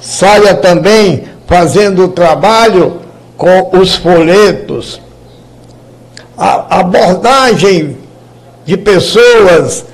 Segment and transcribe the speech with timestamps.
[0.00, 3.02] saia também fazendo o trabalho
[3.36, 4.98] com os folhetos.
[6.38, 7.98] A abordagem
[8.64, 9.84] de pessoas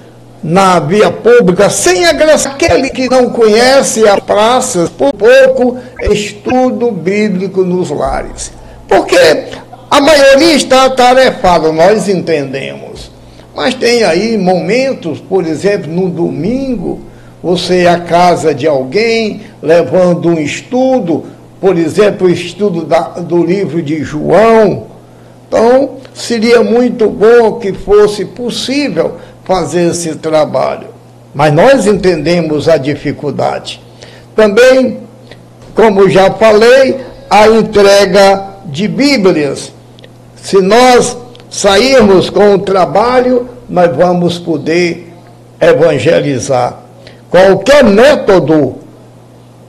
[0.44, 5.78] na via pública, sem agressar aquele que não conhece a praça, por pouco
[6.12, 8.52] estudo bíblico nos lares.
[8.86, 9.44] Porque
[9.90, 13.10] a maioria está atarefada, nós entendemos.
[13.56, 17.10] Mas tem aí momentos, por exemplo, no domingo,
[17.42, 21.24] você ir à casa de alguém, levando um estudo,
[21.60, 24.86] por exemplo, o estudo da, do livro de João.
[25.48, 30.88] Então, seria muito bom que fosse possível fazer esse trabalho.
[31.34, 33.80] Mas nós entendemos a dificuldade.
[34.36, 35.00] Também,
[35.74, 39.72] como já falei, a entrega de Bíblias.
[40.36, 41.16] Se nós
[41.50, 45.12] sairmos com o trabalho, nós vamos poder
[45.60, 46.81] evangelizar.
[47.32, 48.74] Qualquer método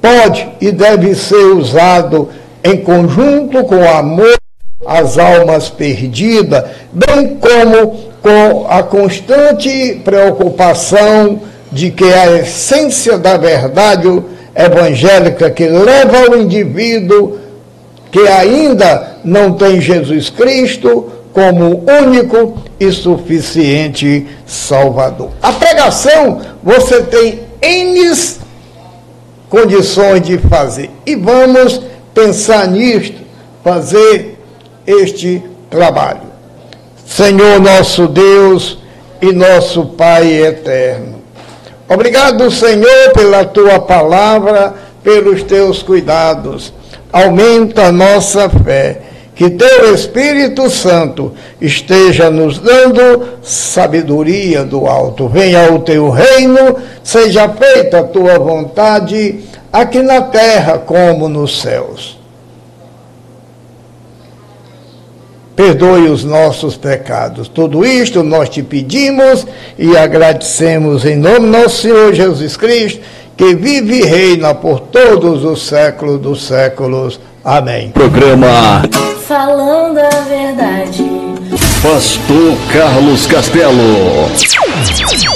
[0.02, 2.28] pode e deve ser usado
[2.62, 4.36] em conjunto com o amor
[4.86, 11.40] às almas perdidas, bem como com a constante preocupação
[11.72, 14.10] de que a essência da verdade
[14.54, 17.40] evangélica que leva o indivíduo
[18.12, 25.30] que ainda não tem Jesus Cristo como único e suficiente Salvador.
[25.42, 28.14] A pregação você tem N
[29.50, 30.92] condições de fazer.
[31.06, 31.82] E vamos
[32.14, 33.22] pensar nisto,
[33.64, 34.38] fazer
[34.86, 36.34] este trabalho.
[37.06, 38.78] Senhor nosso Deus
[39.22, 41.22] e nosso Pai eterno.
[41.88, 46.74] Obrigado, Senhor, pela tua palavra, pelos teus cuidados
[47.14, 49.00] aumenta a nossa fé.
[49.36, 55.28] Que teu Espírito Santo esteja nos dando sabedoria do alto.
[55.28, 59.40] Venha o teu reino, seja feita a tua vontade,
[59.72, 62.20] aqui na terra como nos céus.
[65.56, 67.48] Perdoe os nossos pecados.
[67.48, 69.46] Tudo isto nós te pedimos
[69.78, 73.02] e agradecemos em nome do nosso Senhor Jesus Cristo
[73.36, 77.20] que vive e reina por todos os séculos dos séculos.
[77.44, 77.90] Amém.
[77.92, 78.84] Programa
[79.34, 81.04] Falando a Verdade.
[81.82, 84.30] Pastor Carlos Castelo.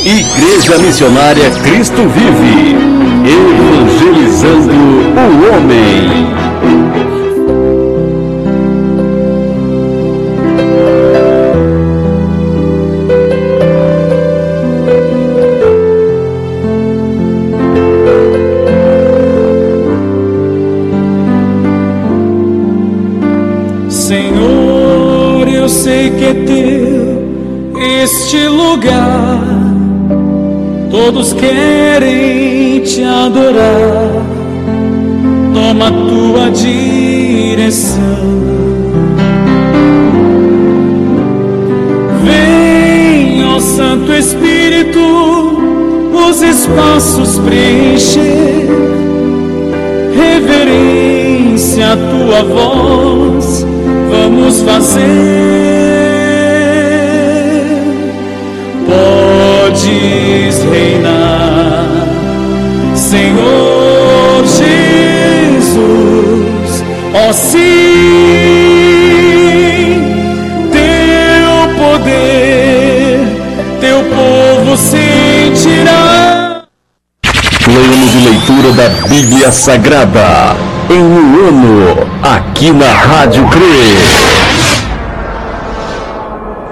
[0.06, 2.75] Igreja Missionária Cristo Vive.
[3.25, 6.06] Evangelizando o homem.
[79.09, 80.57] Bíblia Sagrada,
[80.90, 83.97] em um ano, aqui na Rádio CRE.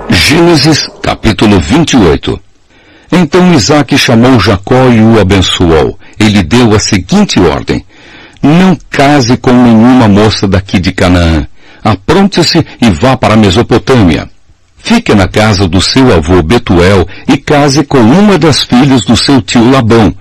[0.09, 2.37] Gênesis capítulo 28.
[3.13, 5.97] Então Isaac chamou Jacó e o abençoou.
[6.19, 7.85] Ele deu a seguinte ordem:
[8.41, 11.47] Não case com nenhuma moça daqui de Canaã.
[11.81, 14.29] Apronte-se e vá para a Mesopotâmia.
[14.77, 19.41] Fique na casa do seu avô Betuel e case com uma das filhas do seu
[19.41, 20.13] tio Labão.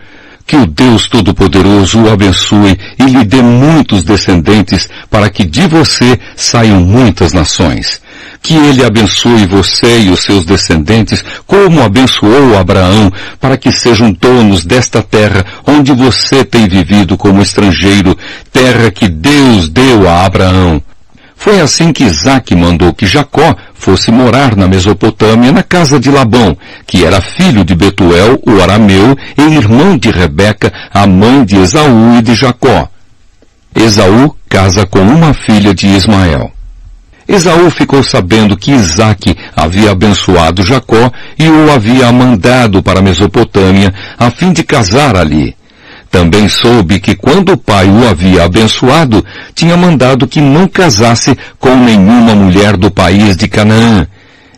[0.47, 6.19] Que o Deus Todo-Poderoso o abençoe e lhe dê muitos descendentes para que de você
[6.37, 8.03] saiam muitas nações
[8.45, 13.11] que ele abençoe você e os seus descendentes, como abençoou Abraão,
[13.41, 18.15] para que sejam donos desta terra onde você tem vivido como estrangeiro,
[18.53, 20.83] terra que Deus deu a Abraão.
[21.35, 26.57] Foi assim que Isaac mandou que Jacó fosse morar na Mesopotâmia, na casa de Labão,
[26.87, 32.17] que era filho de Betuel, o arameu, e irmão de Rebeca, a mãe de Esaú
[32.19, 32.89] e de Jacó.
[33.75, 36.51] Esaú casa com uma filha de Ismael.
[37.29, 43.93] Esaú ficou sabendo que Isaac havia abençoado Jacó e o havia mandado para a Mesopotâmia
[44.19, 45.55] a fim de casar ali.
[46.15, 51.75] Também soube que quando o pai o havia abençoado, tinha mandado que não casasse com
[51.75, 54.07] nenhuma mulher do país de Canaã.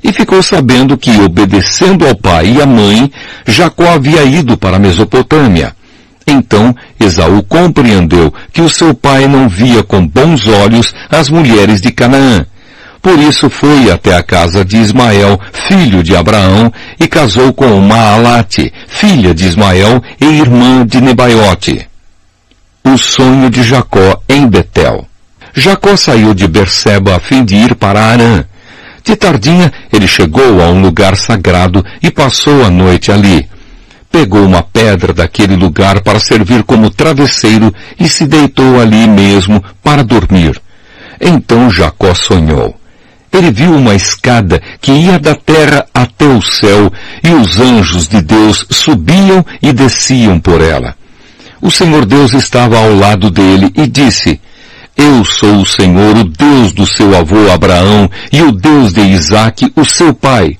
[0.05, 3.11] E ficou sabendo que, obedecendo ao pai e à mãe,
[3.47, 5.75] Jacó havia ido para a Mesopotâmia.
[6.27, 11.91] Então Esaú compreendeu que o seu pai não via com bons olhos as mulheres de
[11.91, 12.45] Canaã.
[13.07, 15.39] Por isso foi até a casa de Ismael,
[15.69, 21.89] filho de Abraão, e casou com Maalate, filha de Ismael e irmã de Nebaiote.
[22.83, 25.07] O sonho de Jacó em Betel.
[25.55, 28.45] Jacó saiu de Berseba a fim de ir para Arã.
[29.05, 33.49] De tardinha, ele chegou a um lugar sagrado e passou a noite ali.
[34.11, 40.03] Pegou uma pedra daquele lugar para servir como travesseiro e se deitou ali mesmo para
[40.03, 40.61] dormir.
[41.21, 42.77] Então Jacó sonhou.
[43.37, 46.91] Ele viu uma escada que ia da terra até o céu
[47.23, 50.95] e os anjos de Deus subiam e desciam por ela.
[51.61, 54.41] O Senhor Deus estava ao lado dele e disse,
[54.97, 59.71] Eu sou o Senhor, o Deus do seu avô Abraão e o Deus de Isaque,
[59.77, 60.57] o seu pai.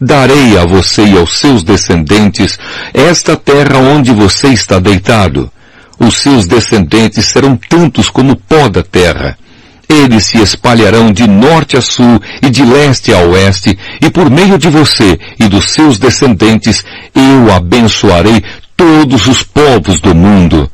[0.00, 2.58] Darei a você e aos seus descendentes
[2.92, 5.48] esta terra onde você está deitado.
[5.96, 9.38] Os seus descendentes serão tantos como pó da terra
[9.88, 14.58] eles se espalharão de norte a sul e de leste a oeste, e por meio
[14.58, 16.84] de você e dos seus descendentes
[17.14, 18.42] eu abençoarei
[18.76, 20.70] todos os povos do mundo.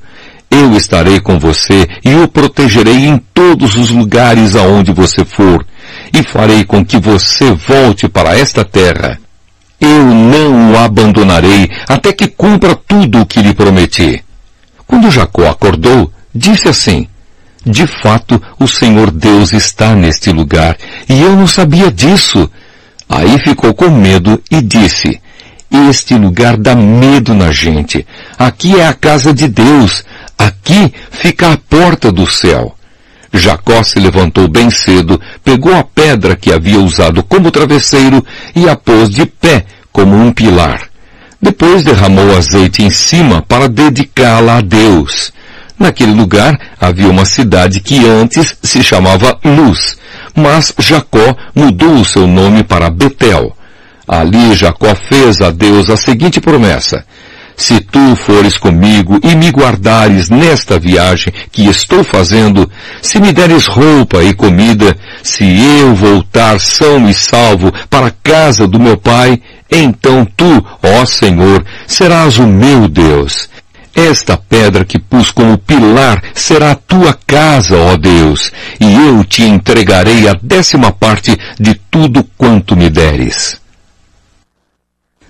[0.50, 5.64] Eu estarei com você e o protegerei em todos os lugares aonde você for,
[6.12, 9.18] e farei com que você volte para esta terra.
[9.80, 14.22] Eu não o abandonarei até que cumpra tudo o que lhe prometi.
[14.86, 17.08] Quando Jacó acordou, disse assim,
[17.64, 20.76] de fato, o Senhor Deus está neste lugar,
[21.08, 22.50] e eu não sabia disso.
[23.08, 25.20] Aí ficou com medo e disse,
[25.90, 28.06] este lugar dá medo na gente.
[28.38, 30.04] Aqui é a casa de Deus.
[30.36, 32.74] Aqui fica a porta do céu.
[33.32, 38.24] Jacó se levantou bem cedo, pegou a pedra que havia usado como travesseiro
[38.54, 40.82] e a pôs de pé como um pilar.
[41.40, 45.32] Depois derramou azeite em cima para dedicá-la a Deus.
[45.82, 49.98] Naquele lugar havia uma cidade que antes se chamava Luz,
[50.32, 53.52] mas Jacó mudou o seu nome para Betel.
[54.06, 57.04] Ali Jacó fez a Deus a seguinte promessa,
[57.56, 62.70] se tu fores comigo e me guardares nesta viagem que estou fazendo,
[63.00, 68.68] se me deres roupa e comida, se eu voltar são e salvo para a casa
[68.68, 73.50] do meu pai, então tu, ó Senhor, serás o meu Deus.
[73.94, 78.50] Esta pedra que pus como pilar será a tua casa, ó Deus,
[78.80, 83.60] e eu te entregarei a décima parte de tudo quanto me deres.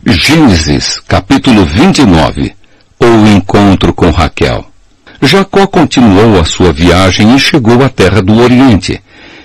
[0.06, 2.54] Gênesis, capítulo 29
[3.00, 4.64] O encontro com Raquel.
[5.20, 9.00] Jacó continuou a sua viagem e chegou à terra do Oriente.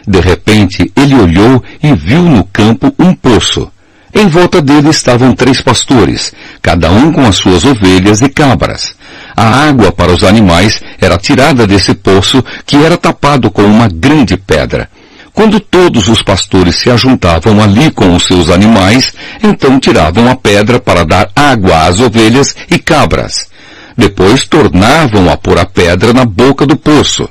[0.07, 3.71] De repente, ele olhou e viu no campo um poço.
[4.13, 8.96] Em volta dele estavam três pastores, cada um com as suas ovelhas e cabras.
[9.37, 14.35] A água para os animais era tirada desse poço que era tapado com uma grande
[14.35, 14.89] pedra.
[15.31, 19.13] Quando todos os pastores se ajuntavam ali com os seus animais,
[19.43, 23.47] então tiravam a pedra para dar água às ovelhas e cabras.
[23.95, 27.29] Depois tornavam a pôr a pedra na boca do poço.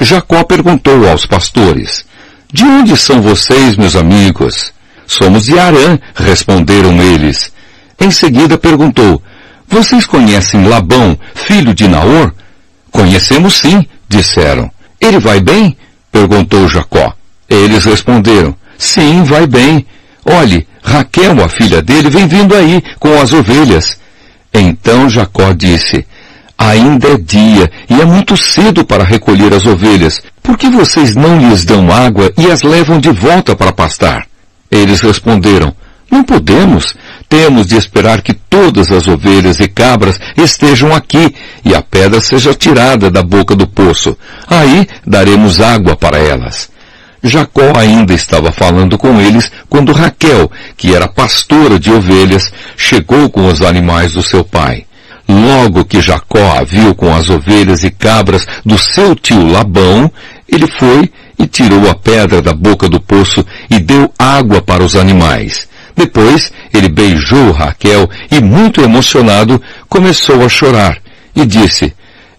[0.00, 2.04] Jacó perguntou aos pastores,
[2.52, 4.72] De onde são vocês, meus amigos?
[5.06, 7.52] Somos de Arã, responderam eles.
[8.00, 9.22] Em seguida perguntou,
[9.68, 12.32] vocês conhecem Labão, filho de Naor?
[12.90, 14.70] Conhecemos sim, disseram.
[15.00, 15.76] Ele vai bem?
[16.10, 17.12] perguntou Jacó.
[17.48, 19.86] Eles responderam, sim, vai bem.
[20.24, 23.98] Olhe, Raquel, a filha dele, vem vindo aí com as ovelhas.
[24.52, 26.06] Então Jacó disse,
[26.56, 30.22] ainda é dia e é muito cedo para recolher as ovelhas.
[30.42, 34.26] Por que vocês não lhes dão água e as levam de volta para pastar?
[34.70, 35.74] Eles responderam,
[36.10, 36.94] não podemos.
[37.28, 41.34] Temos de esperar que todas as ovelhas e cabras estejam aqui
[41.64, 44.16] e a pedra seja tirada da boca do poço.
[44.48, 46.70] Aí daremos água para elas.
[47.22, 53.48] Jacó ainda estava falando com eles quando Raquel, que era pastora de ovelhas, chegou com
[53.48, 54.84] os animais do seu pai.
[55.28, 60.10] Logo que Jacó a viu com as ovelhas e cabras do seu tio Labão,
[60.48, 64.94] ele foi e tirou a pedra da boca do poço e deu água para os
[64.94, 65.68] animais.
[65.96, 70.98] Depois, ele beijou Raquel e, muito emocionado, começou a chorar
[71.34, 71.94] e disse,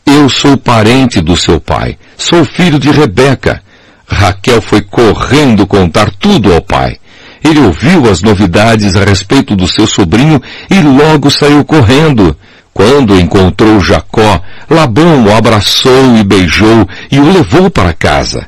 [0.06, 3.62] Eu sou parente do seu pai, sou filho de Rebeca.
[4.08, 6.98] Raquel foi correndo contar tudo ao pai.
[7.44, 12.38] Ele ouviu as novidades a respeito do seu sobrinho e logo saiu correndo.
[12.74, 18.48] Quando encontrou Jacó, Labão o abraçou e beijou e o levou para casa.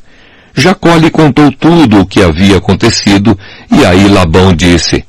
[0.55, 3.37] Jacó lhe contou tudo o que havia acontecido
[3.71, 5.05] e aí Labão disse,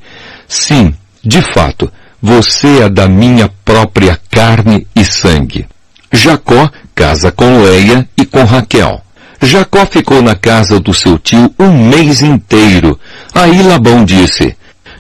[0.47, 0.95] Sim,
[1.25, 5.67] de fato, você é da minha própria carne e sangue.
[6.13, 9.01] Jacó casa com Leia e com Raquel.
[9.43, 12.99] Jacó ficou na casa do seu tio um mês inteiro.
[13.35, 14.55] Aí Labão disse,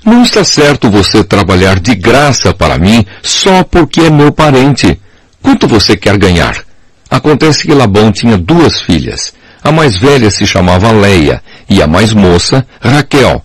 [0.04, 4.98] não está certo você trabalhar de graça para mim só porque é meu parente.
[5.42, 6.64] Quanto você quer ganhar?
[7.10, 9.34] Acontece que Labão tinha duas filhas.
[9.62, 13.42] A mais velha se chamava Leia e a mais moça, Raquel.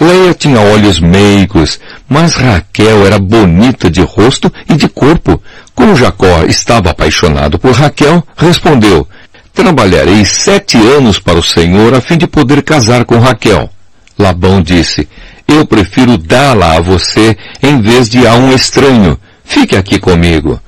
[0.00, 5.40] Leia tinha olhos meigos, mas Raquel era bonita de rosto e de corpo.
[5.74, 9.06] Como Jacó estava apaixonado por Raquel, respondeu,
[9.54, 13.70] Trabalharei sete anos para o Senhor a fim de poder casar com Raquel.
[14.18, 15.08] Labão disse,
[15.46, 19.18] eu prefiro dá-la a você em vez de a um estranho.
[19.44, 20.60] Fique aqui comigo.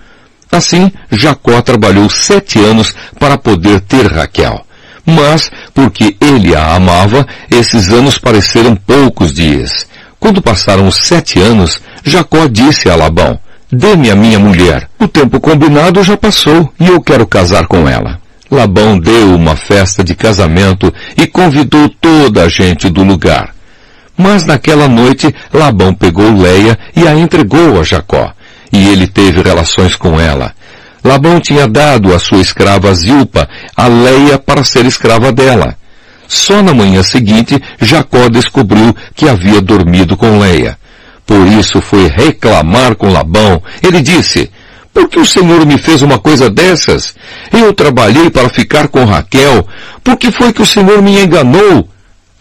[0.53, 4.66] Assim, Jacó trabalhou sete anos para poder ter Raquel.
[5.07, 9.87] Mas, porque ele a amava, esses anos pareceram poucos dias.
[10.19, 13.39] Quando passaram os sete anos, Jacó disse a Labão,
[13.71, 14.89] Dê-me a minha mulher.
[14.99, 18.21] O tempo combinado já passou e eu quero casar com ela.
[18.51, 23.55] Labão deu uma festa de casamento e convidou toda a gente do lugar.
[24.17, 28.33] Mas naquela noite Labão pegou Leia e a entregou a Jacó,
[28.73, 30.55] e ele teve relações com ela.
[31.07, 35.77] Labão tinha dado a sua escrava Zilpa a Leia para ser escrava dela.
[36.27, 40.77] Só na manhã seguinte Jacó descobriu que havia dormido com Leia.
[41.25, 43.63] Por isso foi reclamar com Labão.
[43.83, 44.51] Ele disse,
[44.93, 47.15] por que o Senhor me fez uma coisa dessas?
[47.53, 49.67] Eu trabalhei para ficar com Raquel.
[50.03, 51.89] Por que foi que o Senhor me enganou?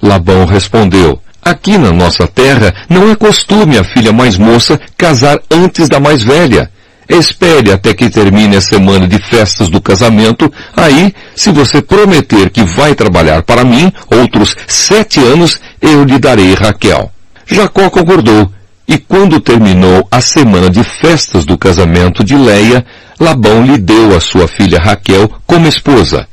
[0.02, 5.88] Labão respondeu, Aqui na nossa terra não é costume a filha mais moça casar antes
[5.88, 6.72] da mais velha.
[7.08, 12.64] Espere até que termine a semana de festas do casamento, aí, se você prometer que
[12.64, 17.12] vai trabalhar para mim outros sete anos, eu lhe darei Raquel.
[17.46, 18.52] Jacó concordou,
[18.88, 22.86] e quando terminou a semana de festas do casamento de Leia,
[23.20, 26.28] Labão lhe deu a sua filha Raquel como esposa.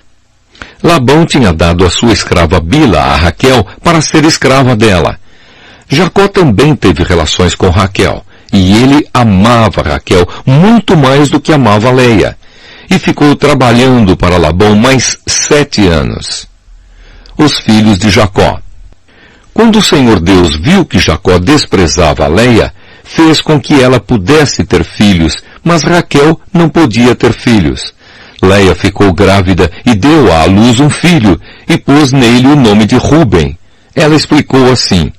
[0.83, 5.19] Labão tinha dado a sua escrava Bila a Raquel para ser escrava dela.
[5.88, 11.90] Jacó também teve relações com Raquel, e ele amava Raquel muito mais do que amava
[11.90, 12.37] Leia,
[12.90, 16.47] e ficou trabalhando para Labão mais sete anos.
[17.38, 18.61] Os filhos de Jacó.
[19.54, 24.85] Quando o Senhor Deus viu que Jacó desprezava Leia, fez com que ela pudesse ter
[24.85, 27.94] filhos, mas Raquel não podia ter filhos.
[28.42, 32.97] Leia ficou grávida e deu à luz um filho e pôs nele o nome de
[32.97, 33.56] Ruben.
[33.94, 35.12] Ela explicou assim,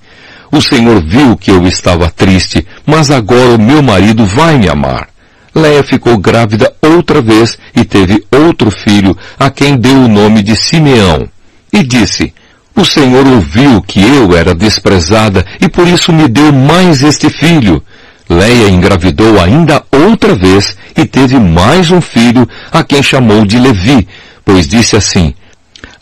[0.53, 5.07] o Senhor viu que eu estava triste, mas agora o meu marido vai me amar.
[5.53, 10.55] Leia ficou grávida outra vez e teve outro filho, a quem deu o nome de
[10.55, 11.27] Simeão.
[11.71, 12.31] E disse,
[12.75, 17.81] o Senhor ouviu que eu era desprezada e por isso me deu mais este filho.
[18.29, 24.07] Leia engravidou ainda outra vez e teve mais um filho, a quem chamou de Levi,
[24.45, 25.33] pois disse assim,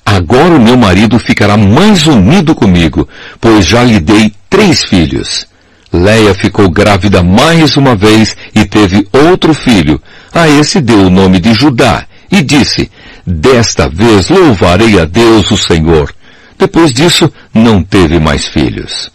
[0.05, 3.07] Agora o meu marido ficará mais unido comigo,
[3.39, 5.47] pois já lhe dei três filhos.
[5.91, 9.99] Leia ficou grávida mais uma vez e teve outro filho.
[10.33, 12.91] A esse deu o nome de Judá e disse,
[13.25, 16.13] Desta vez louvarei a Deus o Senhor.
[16.59, 19.09] Depois disso, não teve mais filhos.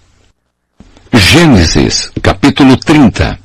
[1.12, 3.38] Gênesis, capítulo 30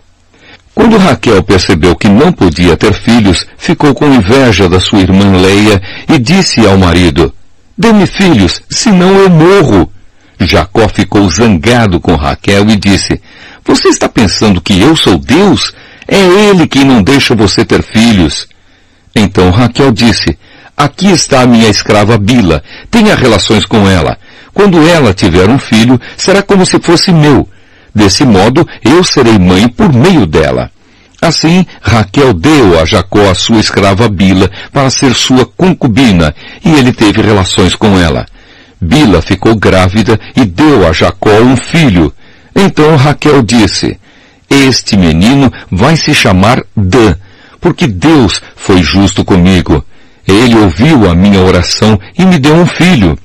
[0.73, 5.81] Quando Raquel percebeu que não podia ter filhos, ficou com inveja da sua irmã Leia
[6.09, 7.33] e disse ao marido,
[7.77, 9.91] Dê-me filhos, senão eu morro.
[10.45, 13.21] Jacó ficou zangado com Raquel e disse,
[13.65, 15.73] Você está pensando que eu sou Deus?
[16.07, 18.47] É ele quem não deixa você ter filhos.
[19.15, 20.37] Então Raquel disse,
[20.75, 24.17] Aqui está a minha escrava Bila, tenha relações com ela.
[24.53, 27.47] Quando ela tiver um filho, será como se fosse meu.
[27.93, 30.71] Desse modo, eu serei mãe por meio dela.
[31.21, 36.33] Assim, Raquel deu a Jacó a sua escrava Bila para ser sua concubina,
[36.65, 38.25] e ele teve relações com ela.
[38.81, 42.11] Bila ficou grávida e deu a Jacó um filho.
[42.55, 43.99] Então Raquel disse,
[44.49, 47.15] Este menino vai se chamar Dan,
[47.59, 49.85] porque Deus foi justo comigo.
[50.27, 53.17] Ele ouviu a minha oração e me deu um filho.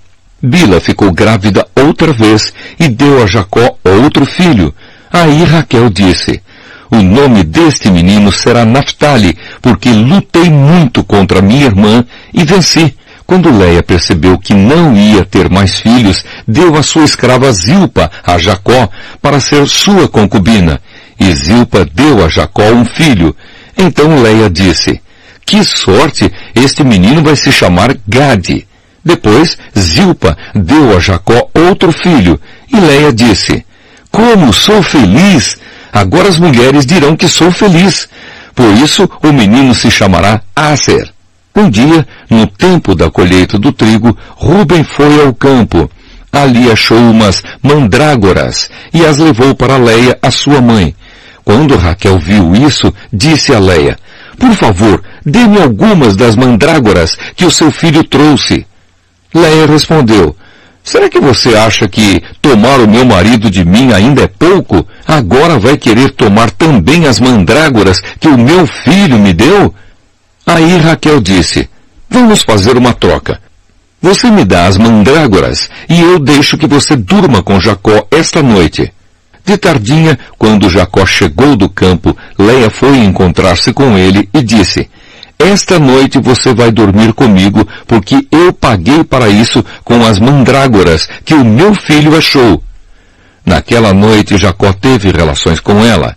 [0.43, 4.75] Bila ficou grávida outra vez e deu a Jacó outro filho.
[5.11, 6.43] Aí Raquel disse,
[6.91, 12.95] o nome deste menino será Naphtali, porque lutei muito contra minha irmã e venci.
[13.27, 18.39] Quando Leia percebeu que não ia ter mais filhos, deu a sua escrava Zilpa a
[18.39, 18.89] Jacó
[19.21, 20.81] para ser sua concubina.
[21.19, 23.35] E Zilpa deu a Jacó um filho.
[23.77, 25.01] Então Leia disse,
[25.45, 28.67] que sorte, este menino vai se chamar Gade.
[29.05, 32.41] Depois, Zilpa deu a Jacó outro filho,
[32.73, 33.65] e Leia disse,
[34.11, 35.59] como sou feliz!
[35.93, 38.09] Agora as mulheres dirão que sou feliz.
[38.55, 41.16] Por isso o menino se chamará Aser.
[41.57, 45.91] Um dia, no tempo da colheita do trigo, Ruben foi ao campo.
[46.31, 50.95] Ali achou umas mandrágoras e as levou para Leia, a sua mãe.
[51.43, 53.97] Quando Raquel viu isso, disse a Leia,
[54.39, 58.67] por favor, dê-me algumas das mandrágoras que o seu filho trouxe.
[59.35, 60.37] Leia respondeu,
[60.85, 64.87] Será que você acha que tomar o meu marido de mim ainda é pouco?
[65.05, 69.75] Agora vai querer tomar também as mandrágoras que o meu filho me deu?
[70.47, 71.69] Aí Raquel disse,
[72.09, 73.41] vamos fazer uma troca.
[74.01, 78.93] Você me dá as mandrágoras e eu deixo que você durma com Jacó esta noite.
[79.45, 84.89] De tardinha, quando Jacó chegou do campo, Leia foi encontrar-se com ele e disse,
[85.39, 91.35] esta noite você vai dormir comigo, porque eu paguei para isso com as mandrágoras que
[91.35, 92.63] o meu filho achou.
[93.45, 96.17] Naquela noite Jacó teve relações com ela.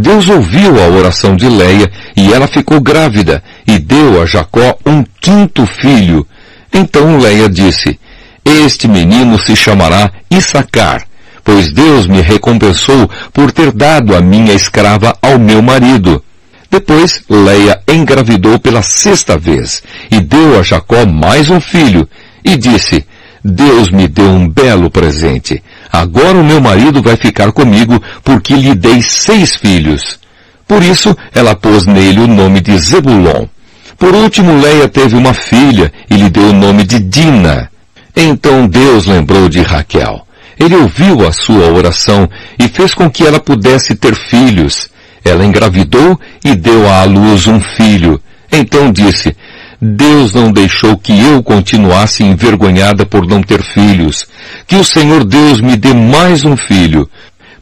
[0.00, 5.04] Deus ouviu a oração de Leia e ela ficou grávida e deu a Jacó um
[5.20, 6.26] quinto filho.
[6.72, 8.00] Então Leia disse,
[8.42, 11.06] este menino se chamará Issacar,
[11.44, 16.24] pois Deus me recompensou por ter dado a minha escrava ao meu marido.
[16.70, 22.08] Depois, Leia engravidou pela sexta vez e deu a Jacó mais um filho
[22.42, 23.04] e disse,
[23.44, 25.62] Deus me deu um belo presente.
[25.92, 30.18] Agora o meu marido vai ficar comigo porque lhe dei seis filhos.
[30.66, 33.46] Por isso, ela pôs nele o nome de Zebulon.
[33.98, 37.70] Por último, Leia teve uma filha e lhe deu o nome de Dina.
[38.16, 40.26] Então Deus lembrou de Raquel.
[40.58, 42.28] Ele ouviu a sua oração
[42.58, 44.88] e fez com que ela pudesse ter filhos.
[45.24, 48.20] Ela engravidou e deu à luz um filho.
[48.52, 49.36] Então disse,
[49.80, 54.26] Deus não deixou que eu continuasse envergonhada por não ter filhos.
[54.66, 57.08] Que o Senhor Deus me dê mais um filho.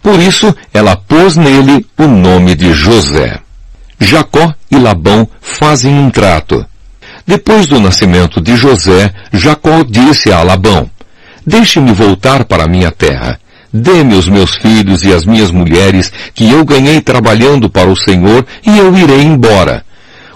[0.03, 3.39] Por isso, ela pôs nele o nome de José.
[4.01, 6.65] Jacó e Labão fazem um trato.
[7.27, 10.91] Depois do nascimento de José, Jacó disse a Labão,
[11.47, 13.39] Deixe-me voltar para minha terra.
[13.73, 18.45] Dê-me os meus filhos e as minhas mulheres, que eu ganhei trabalhando para o Senhor,
[18.67, 19.85] e eu irei embora.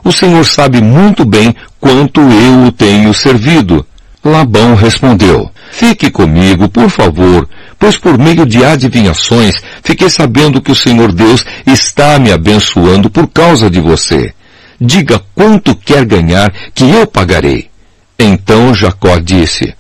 [0.05, 3.87] O Senhor sabe muito bem quanto eu o tenho servido.
[4.25, 10.77] Labão respondeu, Fique comigo, por favor, pois por meio de adivinhações fiquei sabendo que o
[10.77, 14.35] Senhor Deus está me abençoando por causa de você.
[14.81, 17.71] Diga quanto quer ganhar que eu pagarei.
[18.19, 19.75] Então Jacó disse,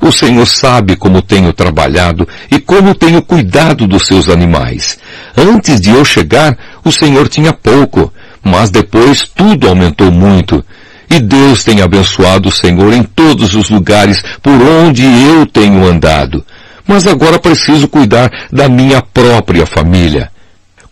[0.00, 4.98] o Senhor sabe como tenho trabalhado e como tenho cuidado dos seus animais.
[5.36, 10.64] Antes de eu chegar, o Senhor tinha pouco, mas depois tudo aumentou muito.
[11.10, 16.44] E Deus tem abençoado o Senhor em todos os lugares por onde eu tenho andado.
[16.86, 20.30] Mas agora preciso cuidar da minha própria família.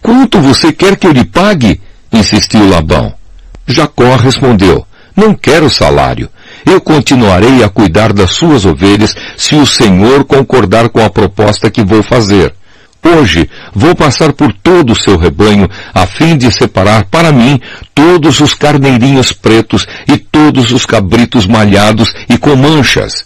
[0.03, 1.81] Quanto você quer que eu lhe pague?
[2.13, 3.13] insistiu Labão.
[3.67, 6.29] Jacó respondeu, não quero salário.
[6.65, 11.85] Eu continuarei a cuidar das suas ovelhas se o Senhor concordar com a proposta que
[11.85, 12.55] vou fazer.
[13.03, 17.61] Hoje vou passar por todo o seu rebanho a fim de separar para mim
[17.95, 23.25] todos os carneirinhos pretos e todos os cabritos malhados e com manchas.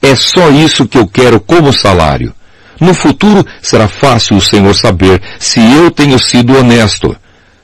[0.00, 2.34] É só isso que eu quero como salário.
[2.80, 7.16] No futuro será fácil o Senhor saber se eu tenho sido honesto.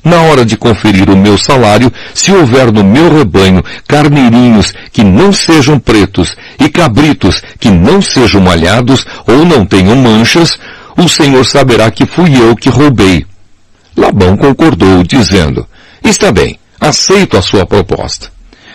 [0.03, 5.31] Na hora de conferir o meu salário, se houver no meu rebanho carneirinhos que não
[5.31, 10.59] sejam pretos e cabritos que não sejam malhados ou não tenham manchas,
[11.01, 13.25] o Senhor saberá que fui eu que roubei.
[13.97, 15.67] Labão concordou, dizendo,
[16.05, 18.31] está bem, aceito a sua proposta.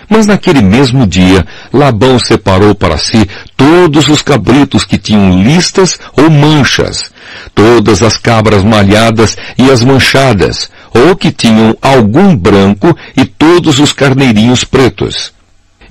[0.10, 6.30] Mas naquele mesmo dia, Labão separou para si todos os cabritos que tinham listas ou
[6.30, 7.12] manchas,
[7.54, 13.94] todas as cabras malhadas e as manchadas, ou que tinham algum branco e todos os
[13.94, 15.35] carneirinhos pretos.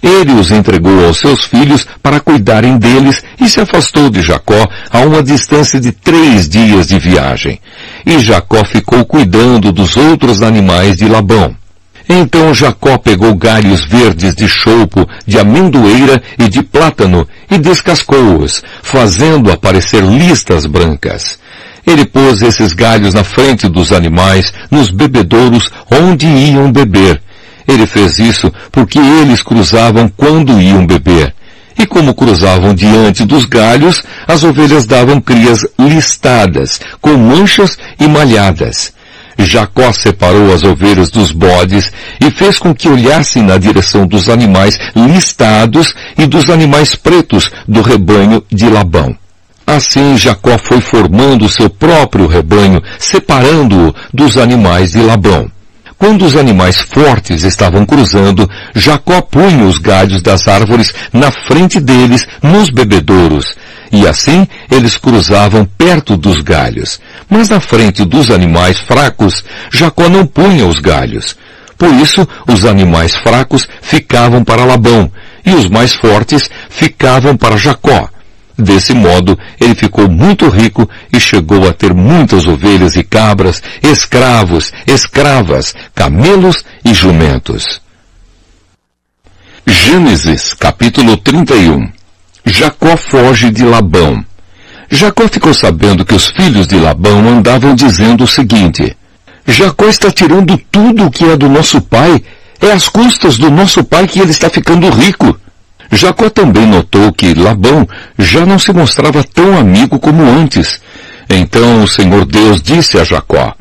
[0.04, 5.00] Ele os entregou aos seus filhos para cuidarem deles e se afastou de Jacó a
[5.00, 7.58] uma distância de três dias de viagem.
[8.04, 11.56] E Jacó ficou cuidando dos outros animais de Labão.
[12.06, 19.50] Então Jacó pegou galhos verdes de choupo, de amendoeira e de plátano e descascou-os, fazendo
[19.50, 21.38] aparecer listas brancas.
[21.86, 27.22] Ele pôs esses galhos na frente dos animais, nos bebedouros onde iam beber.
[27.66, 31.34] Ele fez isso porque eles cruzavam quando iam beber.
[31.78, 38.92] E como cruzavam diante dos galhos, as ovelhas davam crias listadas, com manchas e malhadas.
[39.38, 44.78] Jacó separou as ovelhas dos bodes e fez com que olhassem na direção dos animais
[44.94, 49.16] listados e dos animais pretos do rebanho de Labão.
[49.66, 55.50] Assim Jacó foi formando seu próprio rebanho, separando-o dos animais de Labão.
[55.98, 62.26] Quando os animais fortes estavam cruzando, Jacó punha os galhos das árvores na frente deles
[62.42, 63.54] nos bebedouros,
[63.92, 67.00] e assim eles cruzavam perto dos galhos.
[67.28, 71.36] Mas na frente dos animais fracos, Jacó não punha os galhos.
[71.78, 75.10] Por isso, os animais fracos ficavam para Labão,
[75.44, 78.08] e os mais fortes ficavam para Jacó.
[78.56, 84.72] Desse modo, ele ficou muito rico e chegou a ter muitas ovelhas e cabras, escravos,
[84.86, 87.80] escravas, camelos e jumentos.
[89.66, 91.90] Gênesis capítulo 31
[92.46, 94.24] Jacó foge de Labão.
[94.90, 98.96] Jacó ficou sabendo que os filhos de Labão andavam dizendo o seguinte,
[99.46, 102.22] Jacó está tirando tudo o que é do nosso pai,
[102.60, 105.38] é às custas do nosso pai que ele está ficando rico.
[105.90, 107.86] Jacó também notou que Labão
[108.18, 110.80] já não se mostrava tão amigo como antes.
[111.28, 113.54] Então o Senhor Deus disse a Jacó,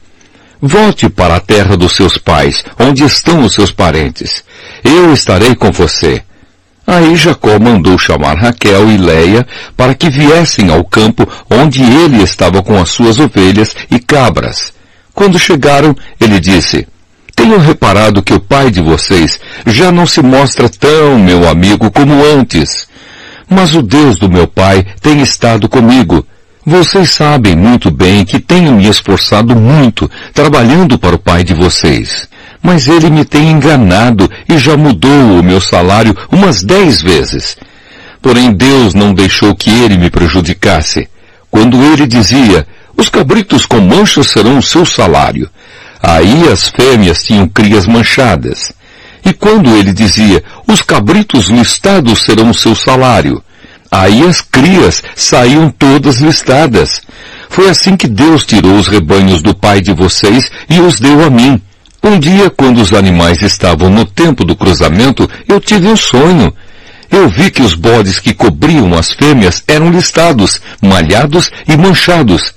[0.61, 4.43] Volte para a terra dos seus pais, onde estão os seus parentes.
[4.81, 6.23] Eu estarei com você.
[6.87, 12.63] Aí Jacó mandou chamar Raquel e Leia para que viessem ao campo onde ele estava
[12.63, 14.73] com as suas ovelhas e cabras.
[15.13, 16.87] Quando chegaram, ele disse,
[17.35, 22.23] tenho reparado que o pai de vocês já não se mostra tão meu amigo como
[22.23, 22.87] antes.
[23.49, 26.25] Mas o Deus do meu pai tem estado comigo.
[26.65, 32.29] Vocês sabem muito bem que tenho me esforçado muito trabalhando para o pai de vocês.
[32.61, 37.57] Mas ele me tem enganado e já mudou o meu salário umas dez vezes.
[38.21, 41.09] Porém Deus não deixou que ele me prejudicasse.
[41.51, 42.65] Quando ele dizia,
[42.95, 45.49] os cabritos com manchas serão o seu salário.
[46.05, 48.73] Aí as fêmeas tinham crias manchadas.
[49.25, 53.41] E quando ele dizia, os cabritos listados serão o seu salário,
[53.89, 57.01] aí as crias saíam todas listadas.
[57.49, 61.29] Foi assim que Deus tirou os rebanhos do pai de vocês e os deu a
[61.29, 61.61] mim.
[62.03, 66.53] Um dia, quando os animais estavam no tempo do cruzamento, eu tive um sonho.
[67.09, 72.53] Eu vi que os bodes que cobriam as fêmeas eram listados, malhados e manchados.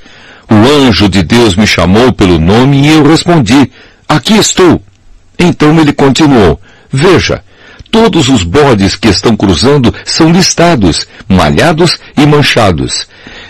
[0.51, 3.71] O anjo de Deus me chamou pelo nome e eu respondi,
[4.09, 4.81] aqui estou.
[5.39, 7.43] Então ele continuou, veja,
[7.91, 13.07] todos os bodes que estão cruzando são listados, malhados e manchados.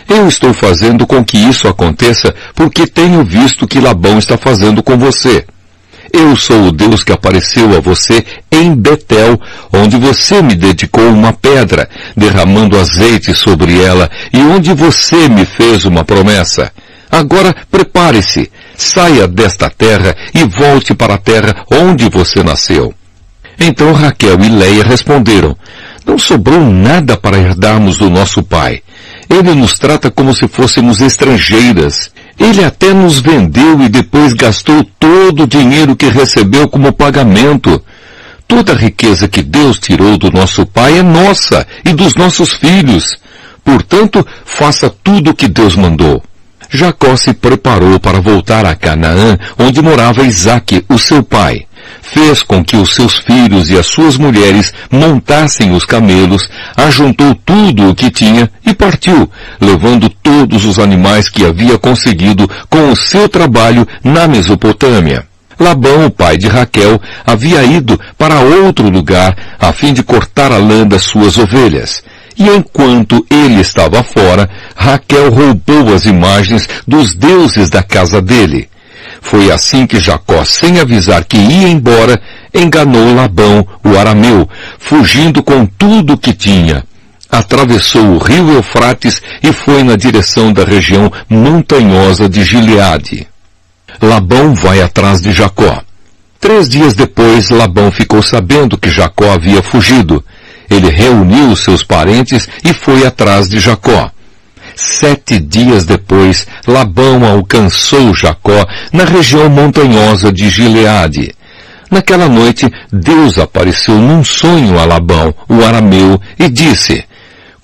[0.08, 4.96] Eu estou fazendo com que isso aconteça porque tenho visto que Labão está fazendo com
[4.96, 5.44] você.
[6.12, 9.38] Eu sou o Deus que apareceu a você em Betel,
[9.72, 15.84] onde você me dedicou uma pedra, derramando azeite sobre ela, e onde você me fez
[15.84, 16.72] uma promessa.
[17.10, 22.92] Agora prepare-se, saia desta terra e volte para a terra onde você nasceu.
[23.58, 25.56] Então Raquel e Leia responderam,
[26.04, 28.82] não sobrou nada para herdarmos do nosso pai.
[29.28, 32.10] Ele nos trata como se fôssemos estrangeiras.
[32.38, 37.82] Ele até nos vendeu e depois gastou todo o dinheiro que recebeu como pagamento.
[38.46, 43.16] Toda a riqueza que Deus tirou do nosso pai é nossa e dos nossos filhos.
[43.64, 46.22] Portanto, faça tudo o que Deus mandou.
[46.70, 51.66] Jacó se preparou para voltar a Canaã, onde morava Isaque, o seu pai.
[52.02, 57.90] Fez com que os seus filhos e as suas mulheres montassem os camelos, ajuntou tudo
[57.90, 63.28] o que tinha e partiu, levando todos os animais que havia conseguido com o seu
[63.28, 65.26] trabalho na Mesopotâmia.
[65.58, 70.58] Labão, o pai de Raquel, havia ido para outro lugar a fim de cortar a
[70.58, 72.02] lã das suas ovelhas.
[72.38, 78.68] E enquanto ele estava fora, Raquel roubou as imagens dos deuses da casa dele.
[79.22, 82.20] Foi assim que Jacó, sem avisar que ia embora,
[82.54, 86.84] enganou Labão, o arameu, fugindo com tudo o que tinha.
[87.30, 93.26] Atravessou o rio Eufrates e foi na direção da região montanhosa de Gileade.
[94.00, 95.82] Labão vai atrás de Jacó.
[96.38, 100.22] Três dias depois, Labão ficou sabendo que Jacó havia fugido
[100.70, 104.10] ele reuniu seus parentes e foi atrás de Jacó.
[104.74, 111.34] Sete dias depois, Labão alcançou Jacó na região montanhosa de Gileade.
[111.90, 117.04] Naquela noite, Deus apareceu num sonho a Labão, o arameu, e disse,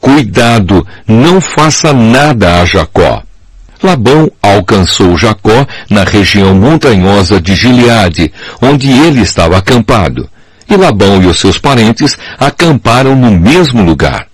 [0.01, 3.23] Cuidado, não faça nada a Jacó.
[3.83, 10.29] Labão alcançou Jacó na região montanhosa de Gileade, onde ele estava acampado.
[10.68, 14.27] E Labão e os seus parentes acamparam no mesmo lugar.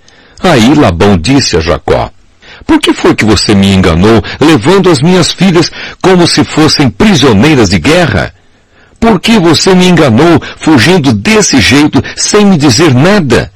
[0.42, 2.10] Aí Labão disse a Jacó,
[2.66, 7.70] Por que foi que você me enganou, levando as minhas filhas como se fossem prisioneiras
[7.70, 8.32] de guerra?
[9.00, 13.50] Por que você me enganou, fugindo desse jeito, sem me dizer nada?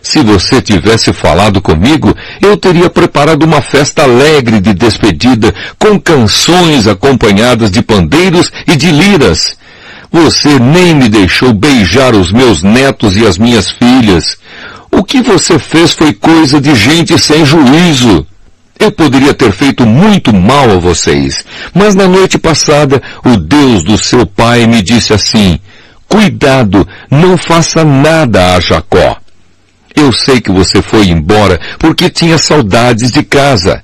[0.00, 6.86] Se você tivesse falado comigo, eu teria preparado uma festa alegre de despedida, com canções
[6.86, 9.56] acompanhadas de pandeiros e de liras.
[10.10, 14.36] Você nem me deixou beijar os meus netos e as minhas filhas.
[14.90, 18.26] O que você fez foi coisa de gente sem juízo.
[18.78, 23.96] Eu poderia ter feito muito mal a vocês, mas na noite passada o Deus do
[23.96, 25.58] seu pai me disse assim,
[26.06, 29.16] cuidado, não faça nada a Jacó.
[29.94, 33.82] Eu sei que você foi embora porque tinha saudades de casa.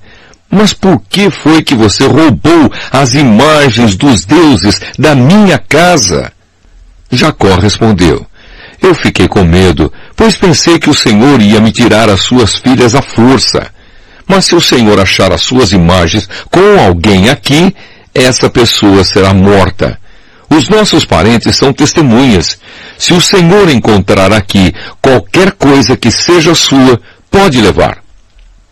[0.53, 6.31] Mas por que foi que você roubou as imagens dos deuses da minha casa?
[7.11, 8.23] Jacó respondeu,
[8.79, 12.93] eu fiquei com medo, pois pensei que o Senhor ia me tirar as suas filhas
[12.93, 13.65] à força.
[14.27, 17.75] Mas se o Senhor achar as suas imagens com alguém aqui,
[18.13, 19.99] essa pessoa será morta.
[20.49, 22.59] Os nossos parentes são testemunhas.
[22.95, 28.02] Se o Senhor encontrar aqui qualquer coisa que seja sua, pode levar.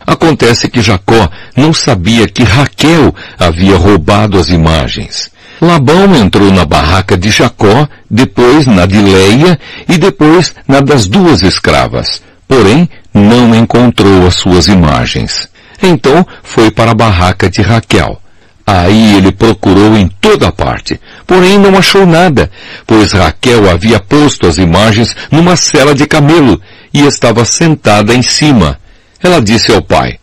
[0.05, 5.29] Acontece que Jacó não sabia que Raquel havia roubado as imagens.
[5.61, 11.43] Labão entrou na barraca de Jacó, depois na de Leia e depois na das duas
[11.43, 12.21] escravas.
[12.47, 15.47] Porém, não encontrou as suas imagens.
[15.81, 18.19] Então foi para a barraca de Raquel.
[18.65, 22.49] Aí ele procurou em toda parte, porém não achou nada,
[22.85, 26.61] pois Raquel havia posto as imagens numa cela de camelo
[26.93, 28.79] e estava sentada em cima.
[29.23, 30.19] Ela disse ao pai,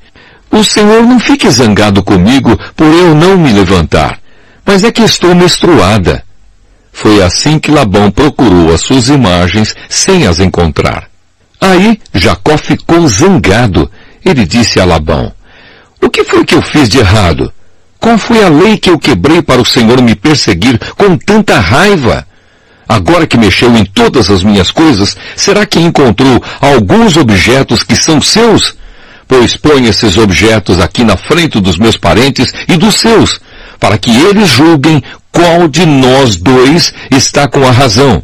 [0.51, 4.19] O Senhor não fique zangado comigo por eu não me levantar,
[4.65, 6.25] mas é que estou menstruada.
[6.93, 11.09] Foi assim que Labão procurou as suas imagens sem as encontrar.
[11.61, 13.91] Aí Jacó ficou zangado.
[14.25, 15.33] Ele disse a Labão,
[16.03, 17.53] O que foi que eu fiz de errado?
[18.01, 22.27] Qual foi a lei que eu quebrei para o Senhor me perseguir com tanta raiva?
[22.89, 28.21] Agora que mexeu em todas as minhas coisas, será que encontrou alguns objetos que são
[28.21, 28.77] seus?
[29.29, 33.39] Pois põe esses objetos aqui na frente dos meus parentes e dos seus,
[33.79, 38.23] para que eles julguem qual de nós dois está com a razão.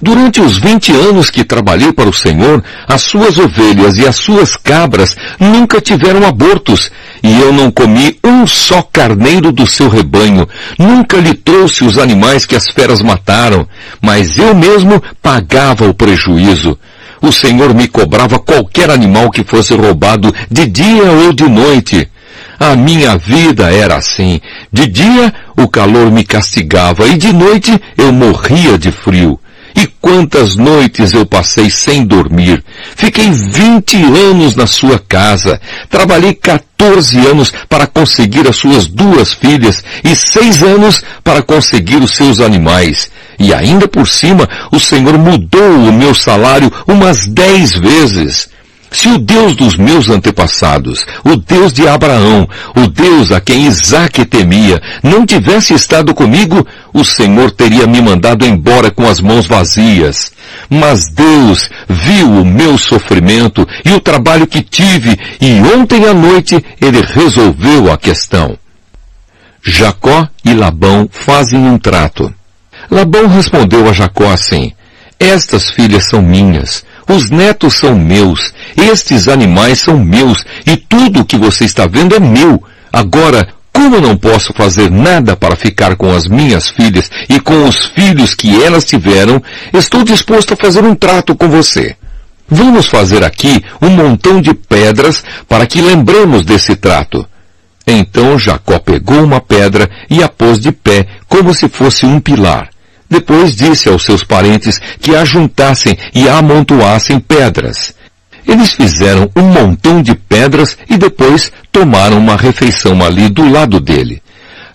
[0.00, 4.56] Durante os vinte anos que trabalhei para o Senhor, as suas ovelhas e as suas
[4.56, 6.90] cabras nunca tiveram abortos,
[7.22, 10.46] e eu não comi um só carneiro do seu rebanho,
[10.78, 13.66] nunca lhe trouxe os animais que as feras mataram,
[14.00, 16.78] mas eu mesmo pagava o prejuízo.
[17.20, 22.08] O Senhor me cobrava qualquer animal que fosse roubado de dia ou de noite.
[22.58, 24.40] A minha vida era assim.
[24.72, 29.38] De dia o calor me castigava e de noite eu morria de frio.
[29.74, 32.64] E quantas noites eu passei sem dormir.
[32.96, 33.96] Fiquei 20
[34.30, 35.60] anos na sua casa.
[35.90, 42.16] Trabalhei 14 anos para conseguir as suas duas filhas e seis anos para conseguir os
[42.16, 43.10] seus animais.
[43.38, 48.48] E ainda por cima, o Senhor mudou o meu salário umas dez vezes.
[48.90, 54.24] Se o Deus dos meus antepassados, o Deus de Abraão, o Deus a quem Isaac
[54.24, 60.32] temia, não tivesse estado comigo, o Senhor teria me mandado embora com as mãos vazias.
[60.70, 66.64] Mas Deus viu o meu sofrimento e o trabalho que tive, e ontem à noite
[66.80, 68.56] ele resolveu a questão.
[69.62, 72.32] Jacó e Labão fazem um trato.
[72.90, 74.72] Labão respondeu a Jacó assim,
[75.18, 81.24] estas filhas são minhas, os netos são meus, estes animais são meus, e tudo o
[81.24, 82.62] que você está vendo é meu.
[82.92, 87.86] Agora, como não posso fazer nada para ficar com as minhas filhas e com os
[87.86, 91.96] filhos que elas tiveram, estou disposto a fazer um trato com você.
[92.48, 97.26] Vamos fazer aqui um montão de pedras para que lembremos desse trato.
[97.86, 102.68] Então Jacó pegou uma pedra e a pôs de pé, como se fosse um pilar.
[103.08, 107.94] Depois disse aos seus parentes que ajuntassem e amontoassem pedras.
[108.46, 114.22] Eles fizeram um montão de pedras e depois tomaram uma refeição ali do lado dele.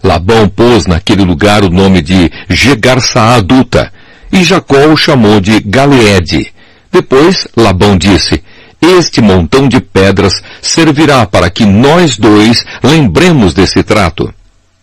[0.03, 3.91] Labão pôs naquele lugar o nome de Gegarça adulta
[4.31, 6.51] e Jacó o chamou de Galeede.
[6.91, 8.43] Depois Labão disse,
[8.81, 14.33] este montão de pedras servirá para que nós dois lembremos desse trato.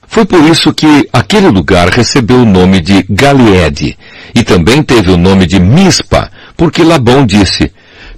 [0.09, 3.97] Foi por isso que aquele lugar recebeu o nome de Galeede
[4.35, 7.71] e também teve o nome de Mispa, porque Labão disse,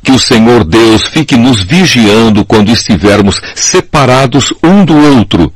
[0.03, 5.53] que o Senhor Deus fique nos vigiando quando estivermos separados um do outro.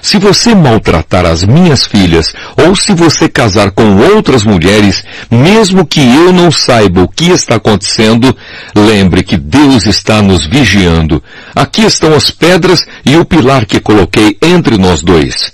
[0.00, 6.00] se você maltratar as minhas filhas, ou se você casar com outras mulheres, mesmo que
[6.00, 8.36] eu não saiba o que está acontecendo,
[8.74, 11.22] lembre que Deus está nos vigiando.
[11.54, 15.52] Aqui estão as pedras e o pilar que coloquei entre nós dois.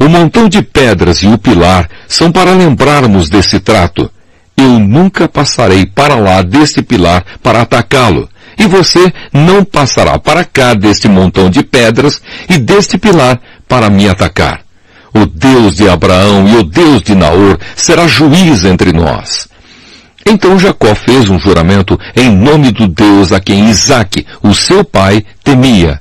[0.00, 4.10] O montão de pedras e o pilar são para lembrarmos desse trato.
[4.56, 8.26] Eu nunca passarei para lá deste pilar para atacá-lo
[8.58, 14.08] e você não passará para cá deste montão de pedras e deste pilar para me
[14.08, 14.62] atacar.
[15.14, 19.48] O Deus de Abraão e o Deus de Naor será juiz entre nós.
[20.26, 25.24] Então Jacó fez um juramento em nome do Deus a quem Isaque, o seu pai,
[25.42, 26.00] temia.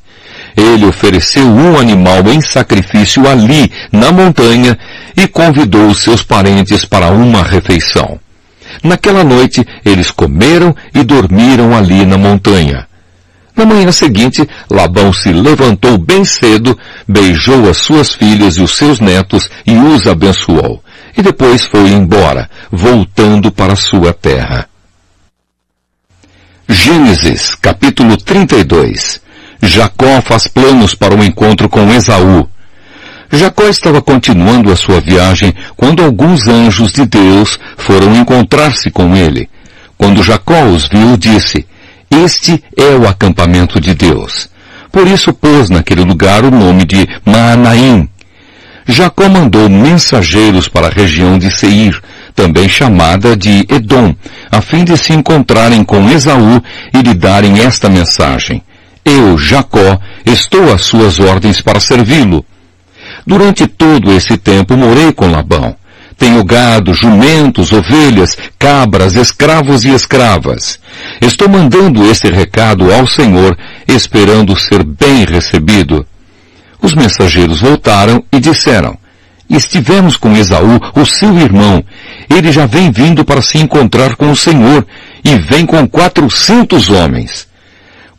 [0.59, 4.77] Ele ofereceu um animal em sacrifício ali, na montanha,
[5.15, 8.19] e convidou seus parentes para uma refeição.
[8.83, 12.85] Naquela noite, eles comeram e dormiram ali na montanha.
[13.55, 18.99] Na manhã seguinte, Labão se levantou bem cedo, beijou as suas filhas e os seus
[18.99, 20.83] netos e os abençoou.
[21.17, 24.67] E depois foi embora, voltando para sua terra.
[26.67, 29.21] Gênesis, capítulo 32.
[29.61, 32.47] Jacó faz planos para o encontro com Esaú.
[33.31, 39.49] Jacó estava continuando a sua viagem quando alguns anjos de Deus foram encontrar-se com ele.
[39.97, 41.65] Quando Jacó os viu, disse,
[42.09, 44.49] Este é o acampamento de Deus.
[44.91, 48.09] Por isso pôs naquele lugar o nome de Maanaim.
[48.87, 52.01] Jacó mandou mensageiros para a região de Seir,
[52.33, 54.15] também chamada de Edom,
[54.49, 58.63] a fim de se encontrarem com Esaú e lhe darem esta mensagem.
[59.03, 62.45] Eu, Jacó, estou às suas ordens para servi-lo.
[63.25, 65.75] Durante todo esse tempo morei com Labão.
[66.17, 70.77] Tenho gado, jumentos, ovelhas, cabras, escravos e escravas.
[71.21, 73.57] Estou mandando este recado ao Senhor,
[73.87, 76.05] esperando ser bem recebido.
[76.81, 78.97] Os mensageiros voltaram e disseram,
[79.49, 81.83] Estivemos com Esaú, o seu irmão.
[82.29, 84.85] Ele já vem vindo para se encontrar com o Senhor,
[85.23, 87.48] e vem com quatrocentos homens.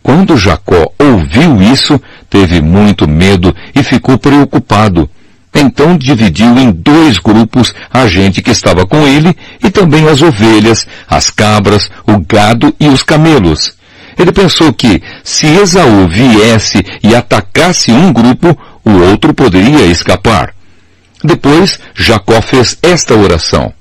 [0.03, 5.09] Quando Jacó ouviu isso, teve muito medo e ficou preocupado.
[5.55, 10.87] Então dividiu em dois grupos a gente que estava com ele e também as ovelhas,
[11.09, 13.77] as cabras, o gado e os camelos.
[14.19, 20.55] Ele pensou que, se Esaú viesse e atacasse um grupo, o outro poderia escapar.
[21.23, 23.73] Depois, Jacó fez esta oração.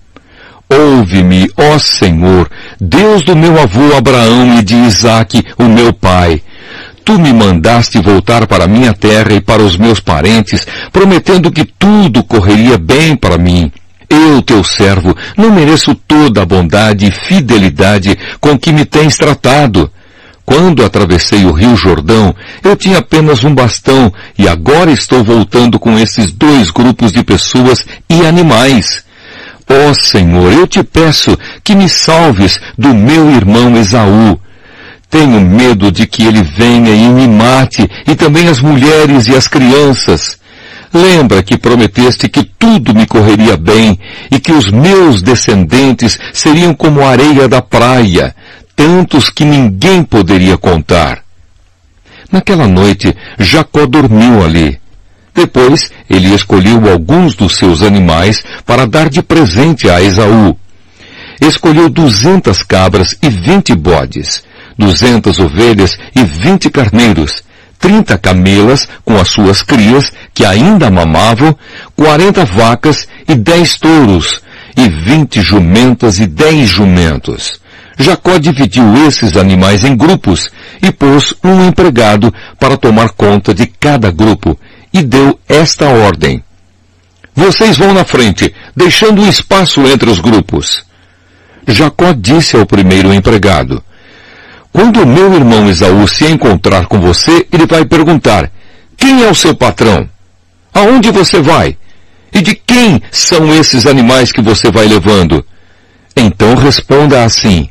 [0.71, 2.47] Ouve-me, ó Senhor,
[2.79, 6.43] Deus do meu avô Abraão e de Isaque, o meu pai.
[7.03, 12.23] Tu me mandaste voltar para minha terra e para os meus parentes, prometendo que tudo
[12.23, 13.71] correria bem para mim.
[14.08, 19.91] Eu, teu servo, não mereço toda a bondade e fidelidade com que me tens tratado.
[20.45, 25.97] Quando atravessei o rio Jordão, eu tinha apenas um bastão e agora estou voltando com
[25.97, 29.09] esses dois grupos de pessoas e animais.
[29.71, 34.39] Ó oh, Senhor, eu te peço que me salves do meu irmão Esaú.
[35.10, 39.47] Tenho medo de que ele venha e me mate, e também as mulheres e as
[39.47, 40.39] crianças.
[40.91, 43.99] Lembra que prometeste que tudo me correria bem
[44.32, 48.36] e que os meus descendentes seriam como a areia da praia,
[48.75, 51.19] tantos que ninguém poderia contar.
[52.32, 54.79] Naquela noite, Jacó dormiu ali.
[55.39, 60.58] Depois, ele escolheu alguns dos seus animais para dar de presente a Esaú.
[61.39, 64.43] Escolheu duzentas cabras e vinte bodes,
[64.78, 67.41] duzentas ovelhas e vinte carneiros,
[67.80, 71.56] trinta camelas com as suas crias que ainda mamavam,
[71.95, 74.41] quarenta vacas e dez touros,
[74.75, 77.62] e vinte jumentas e dez jumentos.
[77.97, 80.49] Jacó dividiu esses animais em grupos
[80.82, 84.60] e pôs um empregado para tomar conta de cada grupo
[84.93, 86.43] e deu esta ordem.
[87.36, 90.84] Vocês vão na frente, deixando um espaço entre os grupos.
[91.67, 93.84] Jacó disse ao primeiro empregado,
[94.71, 98.52] quando o meu irmão Esaú se encontrar com você, ele vai perguntar,
[98.97, 100.08] quem é o seu patrão?
[100.73, 101.78] Aonde você vai?
[102.34, 105.45] E de quem são esses animais que você vai levando?
[106.15, 107.69] Então responda assim,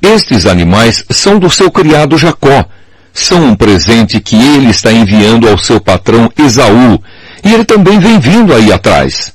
[0.00, 2.64] estes animais são do seu criado Jacó,
[3.12, 7.02] são um presente que ele está enviando ao seu patrão Esaú,
[7.44, 9.32] e ele também vem vindo aí atrás.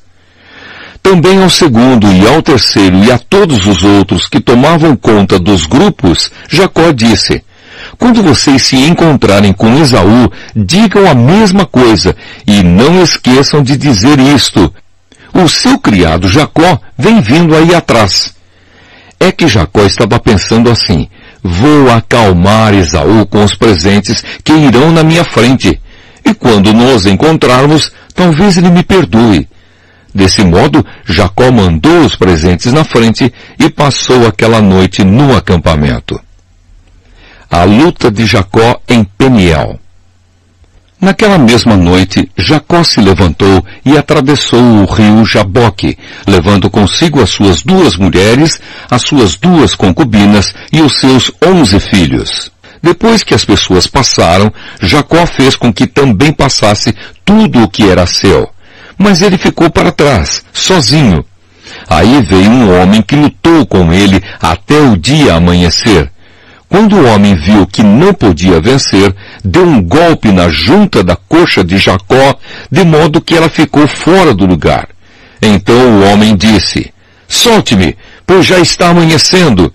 [1.02, 5.66] Também ao segundo e ao terceiro e a todos os outros que tomavam conta dos
[5.66, 7.44] grupos, Jacó disse,
[7.98, 12.16] quando vocês se encontrarem com Esaú, digam a mesma coisa
[12.48, 14.74] e não esqueçam de dizer isto.
[15.34, 18.34] O seu criado Jacó vem vindo aí atrás.
[19.20, 21.08] É que Jacó estava pensando assim,
[21.44, 25.80] Vou acalmar Esaú com os presentes que irão na minha frente.
[26.24, 29.48] E quando nos encontrarmos, talvez ele me perdoe.
[30.16, 36.20] Desse modo, Jacó mandou os presentes na frente e passou aquela noite no acampamento.
[37.50, 39.80] A luta de Jacó em Peniel.
[41.04, 47.62] Naquela mesma noite, Jacó se levantou e atravessou o rio Jaboque, levando consigo as suas
[47.62, 48.58] duas mulheres,
[48.90, 52.50] as suas duas concubinas e os seus onze filhos.
[52.82, 54.50] Depois que as pessoas passaram,
[54.82, 56.96] Jacó fez com que também passasse
[57.26, 58.50] tudo o que era seu.
[58.98, 61.26] Mas ele ficou para trás, sozinho.
[61.90, 66.13] Aí veio um homem que lutou com ele até o dia amanhecer.
[66.74, 69.16] Quando o homem viu que não podia vencer,
[69.46, 72.36] deu um golpe na junta da coxa de Jacó,
[72.72, 74.88] de modo que ela ficou fora do lugar.
[75.40, 76.92] Então o homem disse,
[77.28, 77.96] Solte-me,
[78.26, 79.72] pois já está amanhecendo.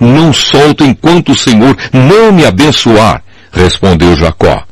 [0.00, 3.22] Não solto enquanto o Senhor não me abençoar,
[3.52, 4.64] respondeu Jacó.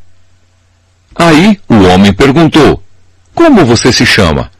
[1.14, 2.82] Aí o homem perguntou,
[3.32, 4.50] Como você se chama?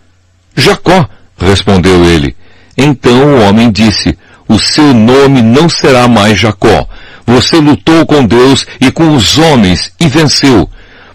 [0.55, 2.37] Jacó, respondeu ele.
[2.79, 4.17] Então o homem disse,
[4.49, 6.87] o seu nome não será mais Jacó.
[7.27, 10.69] Você lutou com Deus e com os homens e venceu.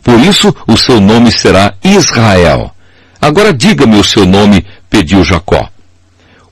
[0.04, 2.74] Por isso o seu nome será Israel.
[3.22, 5.70] Agora diga-me o seu nome, pediu Jacó.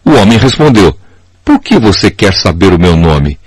[0.06, 0.98] O homem respondeu,
[1.44, 3.40] por que você quer saber o meu nome?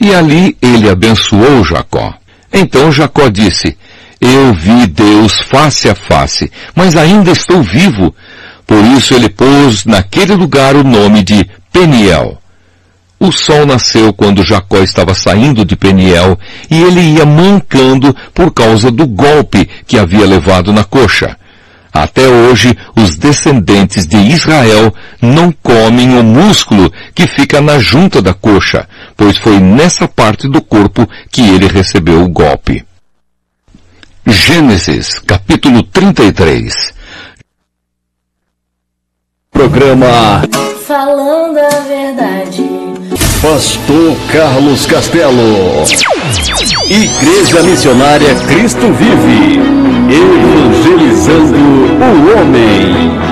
[0.00, 2.14] E ali ele abençoou Jacó.
[2.52, 3.76] Então Jacó disse,
[4.20, 8.14] eu vi Deus face a face, mas ainda estou vivo.
[8.66, 12.41] Por isso ele pôs naquele lugar o nome de Peniel.
[13.22, 16.36] O sol nasceu quando Jacó estava saindo de Peniel
[16.68, 21.38] e ele ia mancando por causa do golpe que havia levado na coxa.
[21.92, 28.34] Até hoje, os descendentes de Israel não comem o músculo que fica na junta da
[28.34, 32.84] coxa, pois foi nessa parte do corpo que ele recebeu o golpe.
[34.26, 36.74] Gênesis, capítulo 33
[39.52, 40.42] Programa
[40.84, 42.91] Falando a verdade.
[43.42, 45.82] Pastor Carlos Castelo.
[46.88, 49.58] Igreja Missionária Cristo Vive.
[50.08, 53.31] Evangelizando o homem.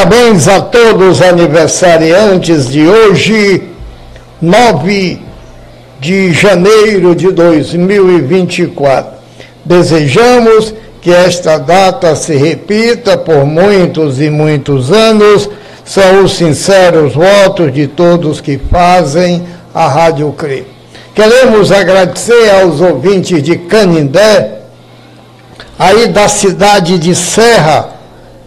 [0.00, 3.64] Parabéns a todos os aniversariantes de hoje,
[4.40, 5.18] 9
[6.00, 9.12] de janeiro de 2024.
[9.62, 10.72] Desejamos
[11.02, 15.50] que esta data se repita por muitos e muitos anos.
[15.84, 19.44] São os sinceros votos de todos que fazem
[19.74, 20.64] a Rádio CRE.
[21.14, 24.62] Queremos agradecer aos ouvintes de Canindé,
[25.78, 27.99] aí da cidade de Serra,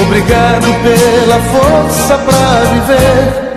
[0.01, 3.50] obrigado pela força para viver.